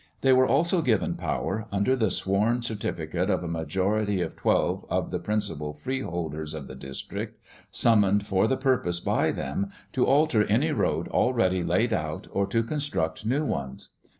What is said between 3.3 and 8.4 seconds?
a majority of twelve of the principal freeholders of the district, summoned